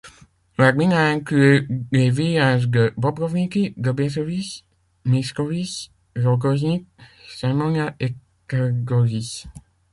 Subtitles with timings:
[0.57, 4.63] La gmina inclut les villages de Bobrowniki, Dobieszowice,
[5.05, 6.87] Myszkowice, Rogoźnik,
[7.29, 8.15] Siemonia et
[8.47, 9.45] Twardowice.